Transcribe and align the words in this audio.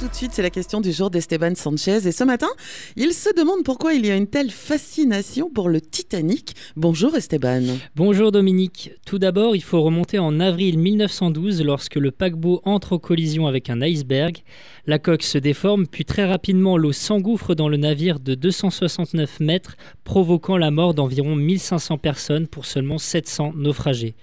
Tout 0.00 0.08
de 0.08 0.14
suite, 0.14 0.32
c'est 0.32 0.40
la 0.40 0.48
question 0.48 0.80
du 0.80 0.92
jour 0.92 1.10
d'Esteban 1.10 1.54
Sanchez. 1.54 2.06
Et 2.06 2.12
ce 2.12 2.24
matin, 2.24 2.48
il 2.96 3.12
se 3.12 3.28
demande 3.36 3.64
pourquoi 3.64 3.92
il 3.92 4.06
y 4.06 4.10
a 4.10 4.16
une 4.16 4.28
telle 4.28 4.50
fascination 4.50 5.50
pour 5.50 5.68
le 5.68 5.82
Titanic. 5.82 6.54
Bonjour 6.74 7.14
Esteban. 7.14 7.60
Bonjour 7.96 8.32
Dominique. 8.32 8.92
Tout 9.04 9.18
d'abord, 9.18 9.54
il 9.54 9.62
faut 9.62 9.82
remonter 9.82 10.18
en 10.18 10.40
avril 10.40 10.78
1912 10.78 11.62
lorsque 11.62 11.96
le 11.96 12.12
paquebot 12.12 12.62
entre 12.64 12.94
en 12.94 12.98
collision 12.98 13.46
avec 13.46 13.68
un 13.68 13.82
iceberg. 13.82 14.38
La 14.86 14.98
coque 14.98 15.22
se 15.22 15.36
déforme, 15.36 15.86
puis 15.86 16.06
très 16.06 16.24
rapidement 16.24 16.78
l'eau 16.78 16.92
s'engouffre 16.92 17.54
dans 17.54 17.68
le 17.68 17.76
navire 17.76 18.20
de 18.20 18.34
269 18.34 19.40
mètres, 19.40 19.76
provoquant 20.04 20.56
la 20.56 20.70
mort 20.70 20.94
d'environ 20.94 21.36
1500 21.36 21.98
personnes 21.98 22.46
pour 22.46 22.64
seulement 22.64 22.96
700 22.96 23.52
naufragés. 23.54 24.14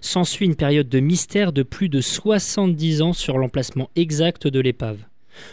S'ensuit 0.00 0.46
une 0.46 0.56
période 0.56 0.88
de 0.88 0.98
mystère 0.98 1.52
de 1.52 1.62
plus 1.62 1.88
de 1.88 2.00
70 2.00 3.02
ans 3.02 3.12
sur 3.12 3.38
l'emplacement 3.38 3.90
exact 3.94 4.48
de 4.48 4.58
l'épave 4.58 4.98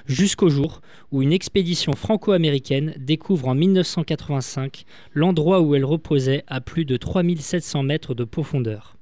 jusqu'au 0.06 0.50
jour 0.50 0.82
où 1.12 1.22
une 1.22 1.34
expédition 1.34 1.94
franco-américaine 1.94 2.94
découvre 2.98 3.48
en 3.48 3.56
1985 3.56 4.86
l'endroit 5.14 5.62
où 5.62 5.76
elle 5.76 5.86
reposait 5.86 6.44
à 6.48 6.62
plus 6.62 6.86
de 6.86 6.98
3700 6.98 7.84
mètres 7.84 8.14
de 8.14 8.24
profondeur. 8.24 8.98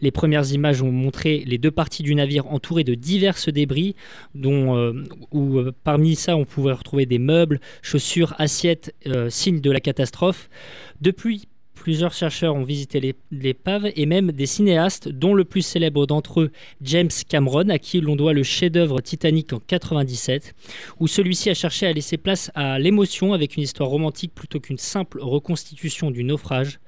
Les 0.00 0.10
premières 0.10 0.52
images 0.52 0.82
ont 0.82 0.92
montré 0.92 1.42
les 1.46 1.58
deux 1.58 1.70
parties 1.70 2.02
du 2.02 2.14
navire 2.14 2.46
entourées 2.46 2.84
de 2.84 2.94
divers 2.94 3.36
débris, 3.48 3.94
dont 4.34 4.76
euh, 4.76 5.04
où, 5.32 5.58
euh, 5.58 5.72
parmi 5.84 6.14
ça 6.14 6.36
on 6.36 6.44
pouvait 6.44 6.72
retrouver 6.72 7.06
des 7.06 7.18
meubles, 7.18 7.60
chaussures, 7.82 8.34
assiettes, 8.38 8.94
euh, 9.06 9.30
signes 9.30 9.60
de 9.60 9.70
la 9.70 9.80
catastrophe. 9.80 10.48
Depuis 11.00 11.48
Plusieurs 11.88 12.12
chercheurs 12.12 12.54
ont 12.54 12.64
visité 12.64 13.14
l'épave 13.30 13.90
et 13.96 14.04
même 14.04 14.30
des 14.30 14.44
cinéastes, 14.44 15.08
dont 15.08 15.32
le 15.32 15.46
plus 15.46 15.62
célèbre 15.62 16.04
d'entre 16.04 16.42
eux, 16.42 16.50
James 16.82 17.08
Cameron, 17.26 17.70
à 17.70 17.78
qui 17.78 18.02
l'on 18.02 18.14
doit 18.14 18.34
le 18.34 18.42
chef-d'œuvre 18.42 19.00
Titanic 19.00 19.54
en 19.54 19.58
97, 19.58 20.54
où 21.00 21.06
celui-ci 21.06 21.48
a 21.48 21.54
cherché 21.54 21.86
à 21.86 21.92
laisser 21.94 22.18
place 22.18 22.50
à 22.54 22.78
l'émotion 22.78 23.32
avec 23.32 23.56
une 23.56 23.62
histoire 23.62 23.88
romantique 23.88 24.34
plutôt 24.34 24.60
qu'une 24.60 24.76
simple 24.76 25.18
reconstitution 25.22 26.10
du 26.10 26.24
naufrage. 26.24 26.78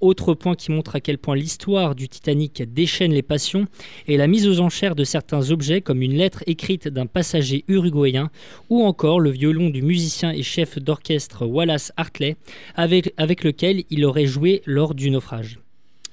Autre 0.00 0.34
point 0.34 0.54
qui 0.54 0.70
montre 0.70 0.94
à 0.94 1.00
quel 1.00 1.18
point 1.18 1.34
l'histoire 1.34 1.96
du 1.96 2.08
Titanic 2.08 2.62
déchaîne 2.72 3.12
les 3.12 3.22
passions 3.22 3.66
est 4.06 4.16
la 4.16 4.26
mise 4.26 4.46
aux 4.46 4.60
enchères 4.60 4.94
de 4.94 5.02
certains 5.02 5.50
objets 5.50 5.80
comme 5.80 6.02
une 6.02 6.16
lettre 6.16 6.44
écrite 6.46 6.86
d'un 6.86 7.06
passager 7.06 7.64
uruguayen 7.68 8.30
ou 8.70 8.84
encore 8.84 9.18
le 9.18 9.30
violon 9.30 9.70
du 9.70 9.82
musicien 9.82 10.30
et 10.30 10.42
chef 10.42 10.78
d'orchestre 10.78 11.46
Wallace 11.46 11.90
Hartley 11.96 12.36
avec, 12.76 13.14
avec 13.16 13.42
lequel 13.44 13.84
il 13.90 14.04
aurait 14.04 14.26
lors 14.66 14.94
du 14.94 15.10
naufrage. 15.10 15.58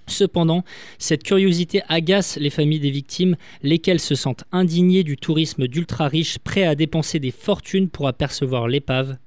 Cependant, 0.08 0.64
cette 0.98 1.24
curiosité 1.24 1.82
agace 1.88 2.38
les 2.38 2.50
familles 2.50 2.80
des 2.80 2.92
victimes, 2.92 3.36
lesquelles 3.64 4.00
se 4.00 4.16
sentent 4.16 4.44
indignées 4.52 5.04
du 5.04 5.16
tourisme 5.16 5.68
d'ultra-riches 5.68 6.40
prêts 6.40 6.66
à 6.66 6.76
dépenser 6.76 7.20
des 7.20 7.32
fortunes 7.32 7.90
pour 7.90 8.08
apercevoir 8.08 8.68
l'épave. 8.68 9.18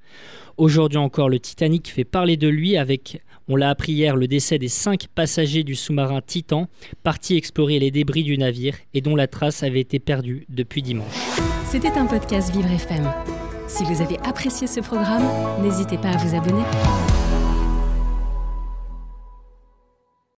Aujourd'hui 0.57 0.97
encore, 0.97 1.29
le 1.29 1.39
Titanic 1.39 1.89
fait 1.89 2.03
parler 2.03 2.37
de 2.37 2.47
lui 2.47 2.77
avec, 2.77 3.21
on 3.47 3.55
l'a 3.55 3.69
appris 3.69 3.93
hier, 3.93 4.15
le 4.15 4.27
décès 4.27 4.57
des 4.57 4.69
cinq 4.69 5.07
passagers 5.13 5.63
du 5.63 5.75
sous-marin 5.75 6.21
Titan, 6.21 6.67
partis 7.03 7.35
explorer 7.35 7.79
les 7.79 7.91
débris 7.91 8.23
du 8.23 8.37
navire 8.37 8.75
et 8.93 9.01
dont 9.01 9.15
la 9.15 9.27
trace 9.27 9.63
avait 9.63 9.81
été 9.81 9.99
perdue 9.99 10.45
depuis 10.49 10.81
dimanche. 10.81 11.13
C'était 11.65 11.97
un 11.97 12.05
podcast 12.05 12.53
Vivre 12.55 12.71
FM. 12.71 13.11
Si 13.67 13.83
vous 13.83 14.01
avez 14.01 14.17
apprécié 14.19 14.67
ce 14.67 14.79
programme, 14.79 15.23
n'hésitez 15.61 15.97
pas 15.97 16.09
à 16.09 16.17
vous 16.17 16.35
abonner. 16.35 16.63